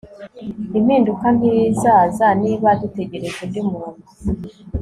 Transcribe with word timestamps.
impinduka 0.77 1.25
ntizaza 1.37 2.27
niba 2.43 2.69
dutegereje 2.81 3.37
undi 3.45 3.61
muntu 3.69 4.03